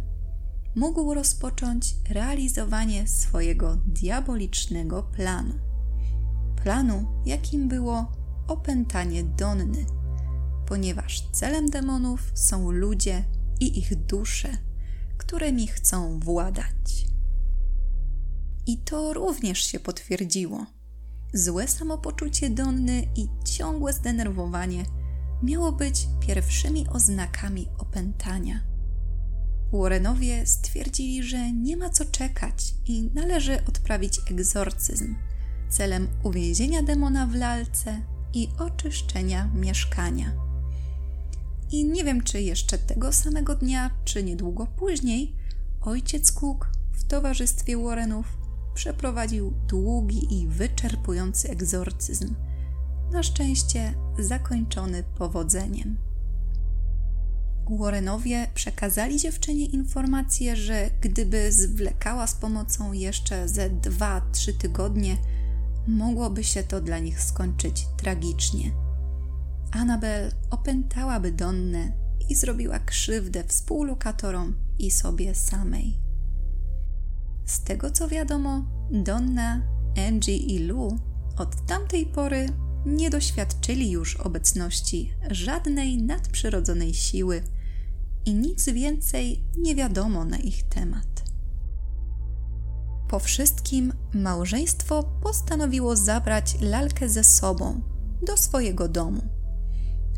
mógł 0.76 1.14
rozpocząć 1.14 1.96
realizowanie 2.10 3.08
swojego 3.08 3.76
diabolicznego 3.76 5.02
planu. 5.02 5.54
Planu, 6.62 7.22
jakim 7.26 7.68
było 7.68 8.12
opętanie 8.48 9.24
Donny, 9.24 9.86
ponieważ 10.66 11.30
celem 11.32 11.70
demonów 11.70 12.32
są 12.34 12.70
ludzie 12.70 13.24
i 13.60 13.78
ich 13.78 14.06
dusze, 14.06 14.58
którymi 15.16 15.66
chcą 15.66 16.20
władać. 16.20 17.06
I 18.66 18.78
to 18.78 19.12
również 19.12 19.58
się 19.58 19.80
potwierdziło. 19.80 20.66
Złe 21.34 21.68
samopoczucie 21.68 22.50
Donny 22.50 23.02
i 23.16 23.28
ciągłe 23.44 23.92
zdenerwowanie 23.92 24.84
miało 25.42 25.72
być 25.72 26.08
pierwszymi 26.20 26.88
oznakami 26.88 27.68
opętania. 27.78 28.75
Warrenowie 29.72 30.46
stwierdzili, 30.46 31.22
że 31.22 31.52
nie 31.52 31.76
ma 31.76 31.90
co 31.90 32.04
czekać 32.04 32.74
i 32.86 33.10
należy 33.14 33.64
odprawić 33.68 34.20
egzorcyzm 34.30 35.14
celem 35.68 36.08
uwięzienia 36.22 36.82
demona 36.82 37.26
w 37.26 37.34
lalce 37.34 38.00
i 38.34 38.48
oczyszczenia 38.58 39.50
mieszkania. 39.54 40.32
I 41.70 41.84
nie 41.84 42.04
wiem, 42.04 42.22
czy 42.22 42.40
jeszcze 42.40 42.78
tego 42.78 43.12
samego 43.12 43.54
dnia, 43.54 43.90
czy 44.04 44.22
niedługo 44.22 44.66
później, 44.66 45.36
ojciec 45.80 46.32
Cook 46.32 46.70
w 46.92 47.04
towarzystwie 47.04 47.76
Warrenów 47.76 48.38
przeprowadził 48.74 49.52
długi 49.68 50.40
i 50.40 50.46
wyczerpujący 50.46 51.50
egzorcyzm, 51.50 52.34
na 53.12 53.22
szczęście 53.22 53.94
zakończony 54.18 55.02
powodzeniem. 55.18 56.05
Warrenowie 57.70 58.46
przekazali 58.54 59.18
dziewczynie 59.18 59.66
informację, 59.66 60.56
że 60.56 60.90
gdyby 61.00 61.52
zwlekała 61.52 62.26
z 62.26 62.34
pomocą 62.34 62.92
jeszcze 62.92 63.48
ze 63.48 63.70
dwa, 63.70 64.22
trzy 64.32 64.54
tygodnie, 64.54 65.16
mogłoby 65.88 66.44
się 66.44 66.62
to 66.62 66.80
dla 66.80 66.98
nich 66.98 67.22
skończyć 67.22 67.86
tragicznie. 67.96 68.70
Anabel 69.72 70.32
opętałaby 70.50 71.32
Donnę 71.32 71.92
i 72.28 72.34
zrobiła 72.34 72.78
krzywdę 72.78 73.44
współlokatorom 73.44 74.54
i 74.78 74.90
sobie 74.90 75.34
samej. 75.34 76.00
Z 77.44 77.60
tego 77.60 77.90
co 77.90 78.08
wiadomo, 78.08 78.64
Donna, 78.90 79.62
Angie 80.08 80.36
i 80.36 80.58
Lou 80.58 80.98
od 81.38 81.66
tamtej 81.66 82.06
pory 82.06 82.48
nie 82.86 83.10
doświadczyli 83.10 83.90
już 83.90 84.16
obecności 84.16 85.12
żadnej 85.30 86.02
nadprzyrodzonej 86.02 86.94
siły 86.94 87.42
i 88.26 88.34
nic 88.34 88.64
więcej 88.64 89.44
nie 89.58 89.74
wiadomo 89.74 90.24
na 90.24 90.36
ich 90.36 90.62
temat. 90.62 91.06
Po 93.08 93.18
wszystkim 93.18 93.92
małżeństwo 94.14 95.02
postanowiło 95.22 95.96
zabrać 95.96 96.56
lalkę 96.60 97.08
ze 97.08 97.24
sobą 97.24 97.80
do 98.26 98.36
swojego 98.36 98.88
domu. 98.88 99.22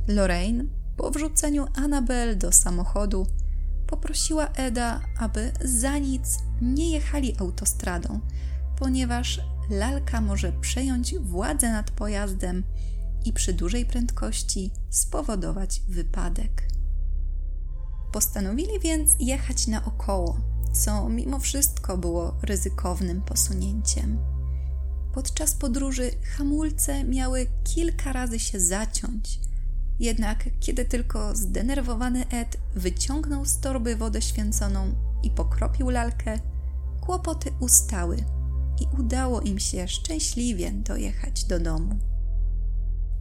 Lorraine 0.08 0.68
po 0.96 1.10
wrzuceniu 1.10 1.66
Annabel 1.74 2.38
do 2.38 2.52
samochodu 2.52 3.26
poprosiła 3.86 4.48
Eda, 4.48 5.00
aby 5.18 5.52
za 5.64 5.98
nic 5.98 6.38
nie 6.62 6.90
jechali 6.90 7.38
autostradą, 7.38 8.20
ponieważ 8.78 9.40
lalka 9.70 10.20
może 10.20 10.52
przejąć 10.52 11.18
władzę 11.18 11.72
nad 11.72 11.90
pojazdem 11.90 12.64
i 13.24 13.32
przy 13.32 13.52
dużej 13.52 13.86
prędkości 13.86 14.70
spowodować 14.90 15.80
wypadek. 15.88 16.77
Postanowili 18.12 18.80
więc 18.80 19.16
jechać 19.20 19.66
naokoło, 19.66 20.40
co 20.72 21.08
mimo 21.08 21.38
wszystko 21.38 21.98
było 21.98 22.34
ryzykownym 22.42 23.22
posunięciem. 23.22 24.18
Podczas 25.14 25.54
podróży 25.54 26.10
hamulce 26.36 27.04
miały 27.04 27.47
kilka 27.64 28.12
razy 28.12 28.38
się 28.38 28.60
zaciąć, 28.60 29.40
jednak 30.00 30.44
kiedy 30.60 30.84
tylko 30.84 31.36
zdenerwowany 31.36 32.28
Ed 32.28 32.56
wyciągnął 32.75 33.44
z 33.44 33.60
torby 33.60 33.97
wodę 33.97 34.23
święconą 34.23 34.94
i 35.23 35.30
pokropił 35.30 35.90
lalkę, 35.90 36.40
kłopoty 37.00 37.50
ustały 37.60 38.16
i 38.80 39.00
udało 39.00 39.40
im 39.40 39.58
się 39.58 39.88
szczęśliwie 39.88 40.71
dojechać 40.71 41.44
do 41.44 41.60
domu. 41.60 41.99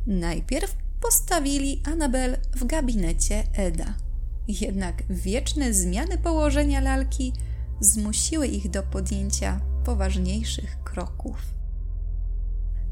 Najpierw 0.08 0.76
postawili 1.02 1.82
Anabel 1.86 2.38
w 2.56 2.66
gabinecie 2.66 3.44
Eda. 3.54 4.07
Jednak 4.48 5.04
wieczne 5.10 5.74
zmiany 5.74 6.18
położenia 6.18 6.82
lalki 6.82 7.34
zmusiły 7.80 8.48
ich 8.48 8.70
do 8.70 8.84
podjęcia 8.84 9.62
poważniejszych 9.86 10.84
kroków. 10.84 11.38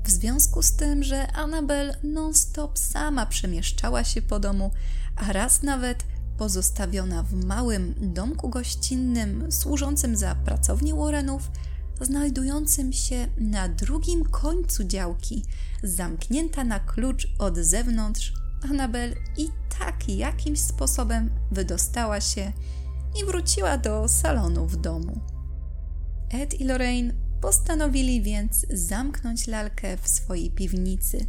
W 0.04 0.10
związku 0.12 0.62
z 0.62 0.76
tym, 0.76 1.04
że 1.04 1.32
Annabel 1.32 1.96
non-stop 2.04 2.78
sama 2.80 3.26
przemieszczała 3.26 4.04
się 4.04 4.22
po 4.22 4.40
domu, 4.40 4.72
a 5.16 5.34
raz 5.34 5.64
nawet 5.64 6.04
pozostawiona 6.38 7.24
w 7.24 7.34
małym 7.34 7.94
domku 7.98 8.50
gościnnym 8.50 9.52
służącym 9.52 10.16
za 10.16 10.36
pracownię 10.36 10.96
Warrenów, 10.96 11.52
znajdującym 12.02 12.94
się 12.94 13.28
na 13.38 13.70
drugim 13.70 14.26
końcu 14.26 14.84
działki, 14.84 15.44
zamknięta 15.84 16.64
na 16.64 16.80
klucz 16.80 17.28
od 17.40 17.58
zewnątrz, 17.58 18.34
Annabel 18.64 19.16
i 19.38 19.50
tak 19.80 20.10
jakimś 20.10 20.60
sposobem 20.60 21.30
wydostała 21.52 22.22
się 22.22 22.52
i 23.22 23.26
wróciła 23.26 23.78
do 23.78 24.08
salonu 24.08 24.68
w 24.68 24.76
domu. 24.76 25.22
Ed 26.30 26.62
i 26.62 26.64
Lorraine 26.64 27.14
postanowili 27.42 28.22
więc 28.22 28.66
zamknąć 28.70 29.48
lalkę 29.48 29.98
w 29.98 30.08
swojej 30.08 30.52
piwnicy, 30.52 31.26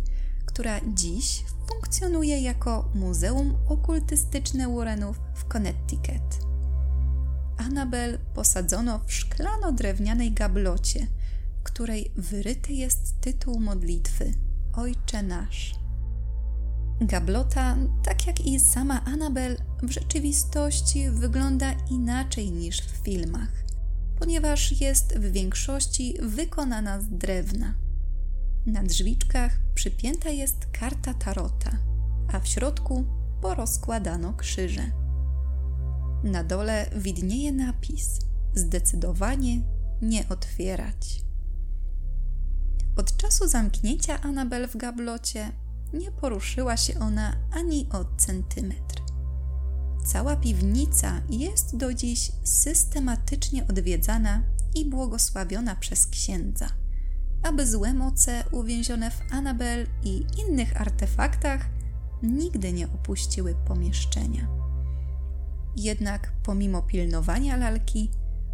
która 0.47 0.81
dziś 0.95 1.45
funkcjonuje 1.69 2.41
jako 2.41 2.91
Muzeum 2.95 3.55
Okultystyczne 3.69 4.69
Warrenów 4.69 5.21
w 5.35 5.45
Connecticut. 5.45 6.47
Annabel 7.57 8.19
posadzono 8.35 8.99
w 8.99 9.13
szklano-drewnianej 9.13 10.33
gablocie, 10.33 11.07
w 11.61 11.63
której 11.63 12.13
wyryty 12.17 12.73
jest 12.73 13.21
tytuł 13.21 13.61
modlitwy 13.61 14.35
Ojcze 14.73 15.23
Nasz. 15.23 15.86
Gablota, 17.01 17.77
tak 18.03 18.27
jak 18.27 18.41
i 18.41 18.61
sama 18.61 19.05
Annabel, 19.05 19.57
w 19.83 19.91
rzeczywistości 19.91 21.11
wygląda 21.11 21.73
inaczej 21.91 22.51
niż 22.53 22.81
w 22.81 22.91
filmach, 22.91 23.65
ponieważ 24.19 24.81
jest 24.81 25.19
w 25.19 25.33
większości 25.33 26.15
wykonana 26.23 27.01
z 27.01 27.09
drewna. 27.09 27.75
Na 28.67 28.83
drzwiczkach 28.83 29.59
przypięta 29.75 30.31
jest 30.31 30.67
karta 30.73 31.15
tarota, 31.15 31.71
a 32.33 32.41
w 32.41 32.49
środku 32.49 33.05
porozkładano 33.41 34.33
krzyże. 34.33 34.91
Na 36.25 36.45
dole 36.45 36.91
widnieje 36.97 37.53
napis: 37.53 38.21
Zdecydowanie 38.55 39.61
nie 40.03 40.29
otwierać. 40.29 41.23
Od 42.97 43.17
czasu 43.17 43.49
zamknięcia 43.49 44.21
Anabel 44.21 44.69
w 44.69 44.77
gablocie 44.77 45.53
nie 45.93 46.11
poruszyła 46.11 46.77
się 46.77 46.99
ona 46.99 47.37
ani 47.53 47.89
o 47.93 48.05
centymetr. 48.17 49.03
Cała 50.07 50.37
piwnica 50.37 51.21
jest 51.31 51.77
do 51.77 51.95
dziś 51.95 52.33
systematycznie 52.45 53.67
odwiedzana 53.67 54.43
i 54.75 54.85
błogosławiona 54.85 55.77
przez 55.77 56.07
księdza, 56.07 56.69
aby 57.43 57.67
złe 57.67 57.95
moce 57.95 58.45
uwięzione 58.51 59.11
w 59.11 59.21
Anabel 59.33 59.87
i 60.05 60.27
innych 60.49 60.81
artefaktach 60.81 61.69
nigdy 62.23 62.73
nie 62.73 62.87
opuściły 62.87 63.55
pomieszczenia. 63.67 64.49
Jednak 65.77 66.33
pomimo 66.43 66.83
pilnowania 66.83 67.57
lalki, 67.57 68.11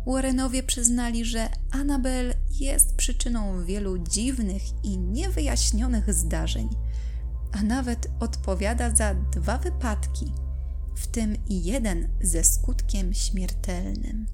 Warrenowie 0.06 0.62
przyznali, 0.62 1.24
że 1.24 1.48
Anabel 1.70 2.34
jest 2.50 2.96
przyczyną 2.96 3.64
wielu 3.64 3.98
dziwnych 3.98 4.62
i 4.84 4.98
niewyjaśnionych 4.98 6.14
zdarzeń, 6.14 6.68
a 7.52 7.62
nawet 7.62 8.08
odpowiada 8.20 8.96
za 8.96 9.14
dwa 9.14 9.58
wypadki, 9.58 10.32
w 10.94 11.06
tym 11.06 11.36
i 11.48 11.64
jeden 11.64 12.08
ze 12.20 12.44
skutkiem 12.44 13.14
śmiertelnym. 13.14 14.26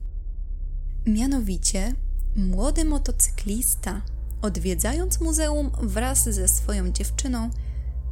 Mianowicie, 1.07 1.95
młody 2.37 2.85
motocyklista, 2.85 4.03
odwiedzając 4.43 5.21
muzeum 5.21 5.71
wraz 5.83 6.25
ze 6.25 6.49
swoją 6.49 6.93
dziewczyną, 6.93 7.51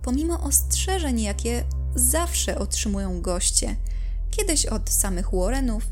pomimo 0.03 0.43
ostrzeżeń, 0.43 1.21
jakie 1.21 1.65
zawsze 1.95 2.59
otrzymują 2.59 3.23
goście, 3.23 3.77
kiedyś 4.31 4.67
od 4.67 4.91
samych 4.91 5.31
Warrenów, 5.35 5.87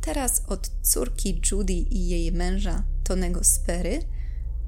teraz 0.00 0.42
od 0.46 0.70
córki 0.82 1.40
Judy 1.50 1.72
i 1.72 2.08
jej 2.08 2.32
męża 2.32 2.84
Tonego 3.04 3.44
Sperry, 3.44 4.02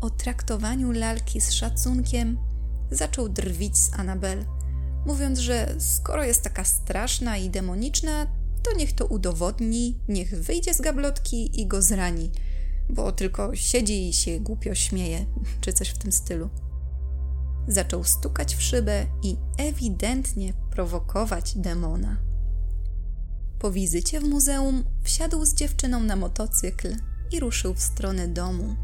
o 0.00 0.10
traktowaniu 0.10 0.92
lalki 0.92 1.40
z 1.40 1.52
szacunkiem, 1.52 2.38
zaczął 2.90 3.28
drwić 3.28 3.78
z 3.78 3.94
Annabel, 3.94 4.44
mówiąc, 5.06 5.38
że 5.38 5.74
skoro 5.78 6.24
jest 6.24 6.42
taka 6.42 6.64
straszna 6.64 7.36
i 7.36 7.50
demoniczna, 7.50 8.26
to 8.62 8.76
niech 8.76 8.92
to 8.92 9.06
udowodni, 9.06 9.98
niech 10.08 10.42
wyjdzie 10.42 10.74
z 10.74 10.80
gablotki 10.80 11.60
i 11.60 11.66
go 11.66 11.82
zrani, 11.82 12.30
bo 12.88 13.12
tylko 13.12 13.56
siedzi 13.56 14.08
i 14.08 14.12
się 14.12 14.40
głupio 14.40 14.74
śmieje, 14.74 15.26
czy 15.60 15.72
coś 15.72 15.88
w 15.88 15.98
tym 15.98 16.12
stylu. 16.12 16.50
Zaczął 17.68 18.04
stukać 18.04 18.56
w 18.56 18.62
szybę 18.62 19.06
i 19.22 19.36
ewidentnie 19.58 20.52
prowokować 20.70 21.56
demona. 21.56 22.16
Po 23.58 23.70
wizycie 23.70 24.20
w 24.20 24.24
muzeum 24.24 24.84
wsiadł 25.02 25.44
z 25.44 25.54
dziewczyną 25.54 26.00
na 26.00 26.16
motocykl 26.16 26.96
i 27.32 27.40
ruszył 27.40 27.74
w 27.74 27.82
stronę 27.82 28.28
domu, 28.28 28.76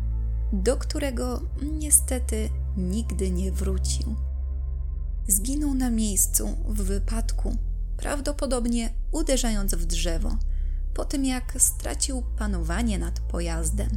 do 0.52 0.76
którego 0.76 1.42
niestety 1.62 2.50
nigdy 2.76 3.30
nie 3.30 3.52
wrócił. 3.52 4.14
Zginął 5.28 5.74
na 5.74 5.90
miejscu 5.90 6.48
w 6.68 6.82
wypadku, 6.82 7.56
prawdopodobnie 7.96 8.90
uderzając 9.12 9.74
w 9.74 9.86
drzewo, 9.86 10.36
po 10.94 11.04
tym 11.04 11.24
jak 11.24 11.54
stracił 11.58 12.22
panowanie 12.38 12.98
nad 12.98 13.20
pojazdem. 13.20 13.88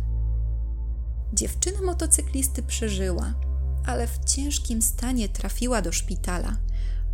Dziewczyna 1.33 1.81
motocyklisty 1.81 2.63
przeżyła, 2.63 3.33
ale 3.85 4.07
w 4.07 4.25
ciężkim 4.25 4.81
stanie 4.81 5.29
trafiła 5.29 5.81
do 5.81 5.91
szpitala, 5.91 6.57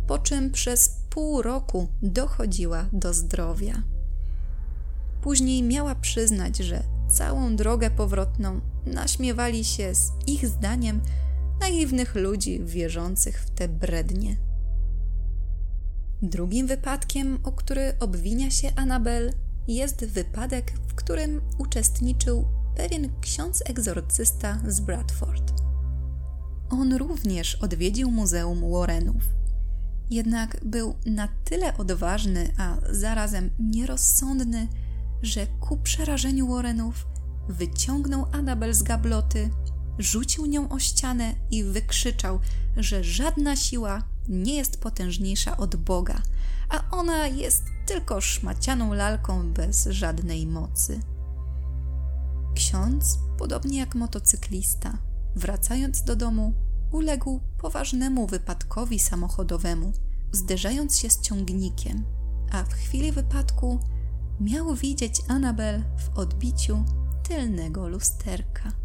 po 0.06 0.18
czym 0.18 0.50
przez 0.50 0.96
pół 1.10 1.42
roku 1.42 1.88
dochodziła 2.02 2.86
do 2.92 3.14
zdrowia. 3.14 3.82
Później 5.22 5.62
miała 5.62 5.94
przyznać, 5.94 6.56
że 6.58 6.82
całą 7.08 7.56
drogę 7.56 7.90
powrotną 7.90 8.60
naśmiewali 8.86 9.64
się 9.64 9.94
z 9.94 10.12
ich 10.26 10.46
zdaniem 10.48 11.00
naiwnych 11.64 12.14
ludzi 12.14 12.60
wierzących 12.64 13.40
w 13.40 13.50
te 13.50 13.68
brednie. 13.68 14.36
Drugim 16.22 16.66
wypadkiem, 16.66 17.38
o 17.44 17.52
który 17.52 17.92
obwinia 18.00 18.50
się 18.50 18.72
Anabel, 18.76 19.32
jest 19.68 20.04
wypadek, 20.04 20.72
w 20.88 20.94
którym 20.94 21.40
uczestniczył 21.58 22.48
pewien 22.76 23.20
ksiądz 23.20 23.62
egzorcysta 23.66 24.58
z 24.68 24.80
Bradford. 24.80 25.52
On 26.70 26.92
również 26.92 27.54
odwiedził 27.54 28.10
Muzeum 28.10 28.72
Warrenów. 28.72 29.22
Jednak 30.10 30.64
był 30.64 30.94
na 31.06 31.28
tyle 31.44 31.76
odważny, 31.76 32.52
a 32.58 32.76
zarazem 32.90 33.50
nierozsądny, 33.58 34.68
że 35.22 35.46
ku 35.46 35.76
przerażeniu 35.76 36.48
Warrenów 36.48 37.06
wyciągnął 37.48 38.26
Anabel 38.32 38.74
z 38.74 38.82
gabloty, 38.82 39.50
rzucił 39.98 40.46
nią 40.46 40.68
o 40.68 40.78
ścianę 40.78 41.34
i 41.50 41.64
wykrzyczał, 41.64 42.40
że 42.76 43.04
żadna 43.04 43.56
siła 43.56 44.02
nie 44.28 44.54
jest 44.54 44.80
potężniejsza 44.80 45.56
od 45.56 45.76
Boga, 45.76 46.22
a 46.68 46.90
ona 46.90 47.26
jest 47.26 47.64
tylko 47.86 48.20
szmacianą 48.20 48.94
lalką 48.94 49.52
bez 49.52 49.86
żadnej 49.86 50.46
mocy. 50.46 51.00
Ksiądz, 52.54 53.18
podobnie 53.38 53.78
jak 53.78 53.94
motocyklista, 53.94 54.98
wracając 55.36 56.02
do 56.02 56.16
domu, 56.16 56.54
uległ 56.92 57.40
poważnemu 57.58 58.26
wypadkowi 58.26 58.98
samochodowemu, 58.98 59.92
zderzając 60.32 60.98
się 60.98 61.10
z 61.10 61.20
ciągnikiem, 61.20 62.04
a 62.52 62.64
w 62.64 62.72
chwili 62.72 63.12
wypadku 63.12 63.80
miał 64.40 64.74
widzieć 64.74 65.22
Anabel 65.28 65.82
w 65.98 66.18
odbiciu 66.18 66.84
tylnego 67.28 67.88
lusterka. 67.88 68.83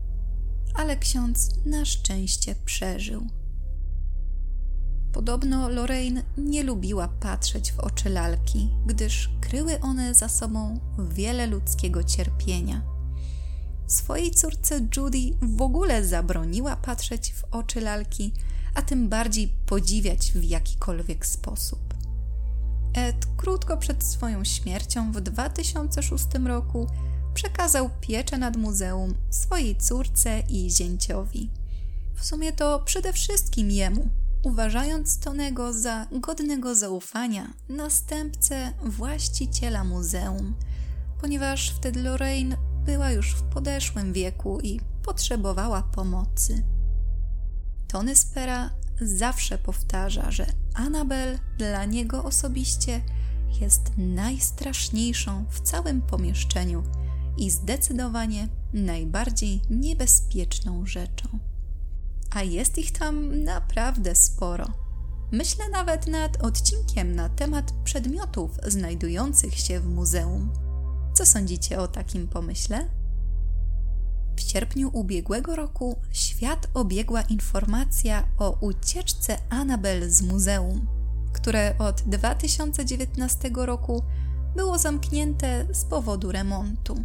Ale 0.73 0.97
ksiądz 0.97 1.65
na 1.65 1.85
szczęście 1.85 2.55
przeżył. 2.65 3.27
Podobno 5.13 5.69
Lorraine 5.69 6.23
nie 6.37 6.63
lubiła 6.63 7.07
patrzeć 7.07 7.71
w 7.71 7.79
oczy 7.79 8.09
lalki, 8.09 8.69
gdyż 8.85 9.29
kryły 9.41 9.79
one 9.79 10.13
za 10.13 10.29
sobą 10.29 10.79
wiele 11.09 11.47
ludzkiego 11.47 12.03
cierpienia. 12.03 12.81
Swojej 13.87 14.31
córce 14.31 14.87
Judy 14.97 15.37
w 15.41 15.61
ogóle 15.61 16.05
zabroniła 16.05 16.75
patrzeć 16.75 17.33
w 17.33 17.43
oczy 17.51 17.81
lalki, 17.81 18.33
a 18.75 18.81
tym 18.81 19.09
bardziej 19.09 19.47
podziwiać 19.65 20.31
w 20.31 20.43
jakikolwiek 20.43 21.25
sposób. 21.25 21.93
Ed 22.93 23.27
krótko 23.37 23.77
przed 23.77 24.03
swoją 24.03 24.43
śmiercią 24.43 25.11
w 25.11 25.21
2006 25.21 26.25
roku 26.45 26.87
przekazał 27.33 27.89
pieczę 28.01 28.37
nad 28.37 28.57
muzeum 28.57 29.15
swojej 29.29 29.75
córce 29.75 30.43
i 30.49 30.71
zięciowi. 30.71 31.49
W 32.15 32.25
sumie 32.25 32.53
to 32.53 32.79
przede 32.79 33.13
wszystkim 33.13 33.71
jemu, 33.71 34.09
uważając 34.43 35.19
Tonego 35.19 35.73
za 35.73 36.07
godnego 36.11 36.75
zaufania 36.75 37.53
następcę 37.69 38.73
właściciela 38.83 39.83
muzeum, 39.83 40.55
ponieważ 41.21 41.69
wtedy 41.71 42.03
Lorraine 42.03 42.57
była 42.85 43.11
już 43.11 43.35
w 43.35 43.43
podeszłym 43.43 44.13
wieku 44.13 44.59
i 44.59 44.79
potrzebowała 45.03 45.83
pomocy. 45.83 46.63
Tony 47.87 48.15
Spera 48.15 48.69
zawsze 49.01 49.57
powtarza, 49.57 50.31
że 50.31 50.45
Anabel 50.73 51.39
dla 51.57 51.85
niego 51.85 52.23
osobiście 52.23 53.01
jest 53.61 53.91
najstraszniejszą 53.97 55.45
w 55.49 55.59
całym 55.59 56.01
pomieszczeniu 56.01 56.83
i 57.39 57.49
zdecydowanie 57.51 58.47
najbardziej 58.73 59.61
niebezpieczną 59.69 60.85
rzeczą. 60.85 61.27
A 62.31 62.43
jest 62.43 62.77
ich 62.77 62.91
tam 62.91 63.43
naprawdę 63.43 64.15
sporo. 64.15 64.67
Myślę 65.31 65.69
nawet 65.69 66.07
nad 66.07 66.43
odcinkiem 66.43 67.15
na 67.15 67.29
temat 67.29 67.71
przedmiotów 67.83 68.51
znajdujących 68.67 69.59
się 69.59 69.79
w 69.79 69.87
muzeum. 69.87 70.53
Co 71.13 71.25
sądzicie 71.25 71.79
o 71.79 71.87
takim 71.87 72.27
pomyśle? 72.27 72.89
W 74.37 74.41
sierpniu 74.41 74.89
ubiegłego 74.93 75.55
roku 75.55 75.99
świat 76.11 76.67
obiegła 76.73 77.21
informacja 77.21 78.27
o 78.37 78.57
ucieczce 78.61 79.37
Annabel 79.49 80.11
z 80.11 80.21
muzeum, 80.21 80.87
które 81.33 81.75
od 81.77 82.01
2019 82.01 83.49
roku 83.55 84.03
było 84.55 84.77
zamknięte 84.77 85.67
z 85.73 85.85
powodu 85.85 86.31
remontu. 86.31 87.03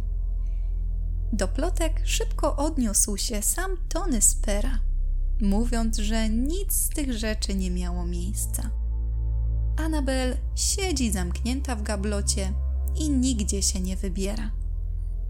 Do 1.33 1.47
plotek 1.47 2.01
szybko 2.03 2.55
odniósł 2.55 3.17
się 3.17 3.41
sam 3.41 3.71
Tony 3.89 4.21
Spera, 4.21 4.79
mówiąc, 5.41 5.97
że 5.97 6.29
nic 6.29 6.73
z 6.73 6.89
tych 6.89 7.13
rzeczy 7.13 7.55
nie 7.55 7.71
miało 7.71 8.05
miejsca. 8.05 8.69
Annabel 9.77 10.37
siedzi 10.55 11.11
zamknięta 11.11 11.75
w 11.75 11.83
gablocie 11.83 12.53
i 12.95 13.09
nigdzie 13.09 13.61
się 13.61 13.79
nie 13.79 13.95
wybiera. 13.95 14.51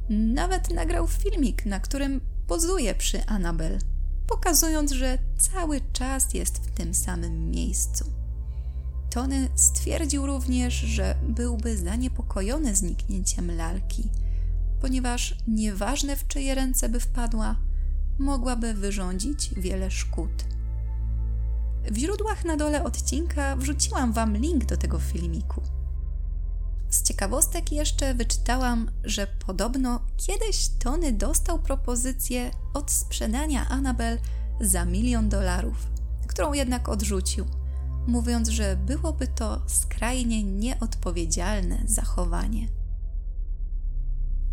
Nawet 0.10 0.73
nagrał 0.73 1.08
filmik, 1.08 1.65
na 1.65 1.79
którym 1.79 2.21
pozuje 2.47 2.95
przy 2.95 3.25
Annabel, 3.25 3.79
pokazując, 4.27 4.91
że 4.91 5.17
cały 5.38 5.81
czas 5.93 6.34
jest 6.34 6.58
w 6.58 6.71
tym 6.71 6.93
samym 6.93 7.51
miejscu. 7.51 8.05
Tony 9.10 9.49
stwierdził 9.55 10.25
również, 10.25 10.73
że 10.73 11.15
byłby 11.27 11.77
zaniepokojony 11.77 12.75
zniknięciem 12.75 13.58
lalki, 13.58 14.10
ponieważ 14.86 15.36
nieważne 15.48 16.15
w 16.15 16.28
czyje 16.28 16.56
ręce 16.56 16.89
by 16.89 17.00
wpadła, 17.00 17.56
mogłaby 18.19 18.74
wyrządzić 18.74 19.50
wiele 19.58 19.91
szkód. 19.91 20.45
W 21.91 21.98
źródłach 21.98 22.45
na 22.45 22.58
dole 22.58 22.84
odcinka 22.84 23.56
wrzuciłam 23.56 24.13
Wam 24.13 24.38
link 24.38 24.65
do 24.65 24.78
tego 24.78 25.00
filmiku. 25.00 25.62
Z 26.89 27.04
ciekawostek 27.04 27.71
jeszcze 27.71 28.13
wyczytałam, 28.13 28.91
że 29.04 29.28
podobno 29.45 30.02
kiedyś 30.17 30.69
Tony 30.80 31.13
dostał 31.13 31.60
propozycję 31.60 32.52
od 32.74 32.91
sprzedania 32.91 33.69
Annabel 33.69 34.19
za 34.62 34.86
milion 34.86 35.30
dolarów, 35.30 35.88
którą 36.28 36.54
jednak 36.54 36.89
odrzucił, 36.89 37.45
mówiąc, 38.08 38.50
że 38.50 38.76
byłoby 38.76 39.28
to 39.28 39.62
skrajnie 39.67 40.43
nieodpowiedzialne 40.43 41.78
zachowanie. 41.86 42.85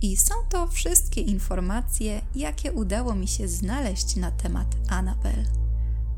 I 0.02 0.16
są 0.16 0.34
to 0.48 0.66
wszystkie 0.66 1.20
informacje, 1.20 2.20
jakie 2.34 2.72
udało 2.72 3.14
mi 3.14 3.28
się 3.28 3.48
znaleźć 3.48 4.16
na 4.16 4.30
temat 4.30 4.76
Annabel. 4.88 5.44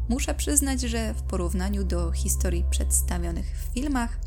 Muszę 0.09 0.35
przyznać, 0.35 0.81
że 0.81 1.15
w 1.15 1.23
porównaniu 1.23 1.85
do 1.85 2.13
historii 2.13 2.65
przedstawionych 2.71 3.57
w 3.59 3.75
filmach, 3.75 4.19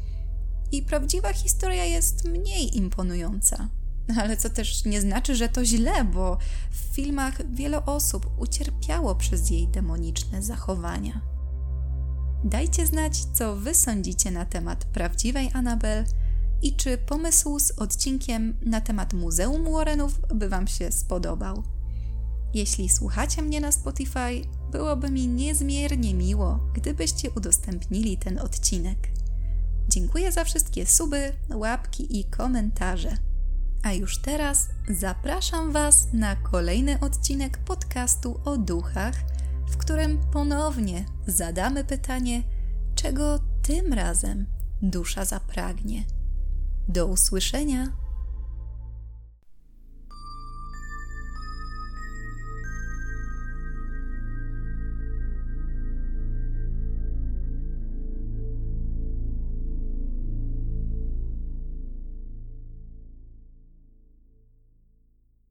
i 0.71 0.81
prawdziwa 0.81 1.33
historia 1.33 1.85
jest 1.85 2.25
mniej 2.25 2.77
imponująca. 2.77 3.69
Ale 4.21 4.37
co 4.37 4.49
też 4.49 4.85
nie 4.85 5.01
znaczy, 5.01 5.35
że 5.35 5.49
to 5.49 5.65
źle, 5.65 6.03
bo 6.03 6.37
w 6.71 6.95
filmach 6.95 7.53
wiele 7.53 7.85
osób 7.85 8.29
ucierpiało 8.37 9.15
przez 9.15 9.49
jej 9.49 9.67
demoniczne 9.67 10.43
zachowania. 10.43 11.21
Dajcie 12.43 12.87
znać, 12.87 13.25
co 13.33 13.55
wy 13.55 13.75
sądzicie 13.75 14.31
na 14.31 14.45
temat 14.45 14.85
prawdziwej 14.85 15.49
Anabel 15.53 16.05
i 16.61 16.75
czy 16.75 16.97
pomysł 16.97 17.59
z 17.59 17.71
odcinkiem 17.71 18.57
na 18.61 18.81
temat 18.81 19.13
Muzeum 19.13 19.73
Warrenów 19.73 20.19
by 20.35 20.49
Wam 20.49 20.67
się 20.67 20.91
spodobał. 20.91 21.63
Jeśli 22.53 22.89
słuchacie 22.89 23.41
mnie 23.41 23.61
na 23.61 23.71
Spotify, 23.71 24.41
byłoby 24.71 25.11
mi 25.11 25.27
niezmiernie 25.27 26.13
miło, 26.13 26.59
gdybyście 26.73 27.31
udostępnili 27.31 28.17
ten 28.17 28.39
odcinek. 28.39 28.97
Dziękuję 29.89 30.31
za 30.31 30.43
wszystkie 30.43 30.85
suby, 30.85 31.33
łapki 31.53 32.19
i 32.19 32.25
komentarze. 32.25 33.17
A 33.83 33.93
już 33.93 34.21
teraz 34.21 34.67
zapraszam 34.89 35.71
Was 35.71 36.07
na 36.13 36.35
kolejny 36.35 36.99
odcinek 36.99 37.57
podcastu 37.57 38.39
o 38.45 38.57
duchach, 38.57 39.15
w 39.69 39.77
którym 39.77 40.19
ponownie 40.31 41.05
zadamy 41.27 41.83
pytanie, 41.83 42.43
czego 42.95 43.39
tym 43.61 43.93
razem 43.93 44.45
dusza 44.81 45.25
zapragnie. 45.25 46.16
Do 46.89 47.05
usłyszenia 47.07 47.87